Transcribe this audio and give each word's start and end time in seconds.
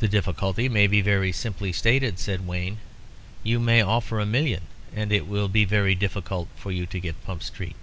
"The 0.00 0.08
difficulty 0.08 0.70
may 0.70 0.86
be 0.86 1.02
very 1.02 1.32
simply 1.32 1.70
stated," 1.74 2.18
said 2.18 2.46
Wayne. 2.46 2.78
"You 3.42 3.60
may 3.60 3.82
offer 3.82 4.18
a 4.18 4.24
million 4.24 4.62
and 4.96 5.12
it 5.12 5.26
will 5.26 5.48
be 5.48 5.66
very 5.66 5.94
difficult 5.94 6.48
for 6.56 6.72
you 6.72 6.86
to 6.86 6.98
get 6.98 7.22
Pump 7.22 7.42
Street." 7.42 7.76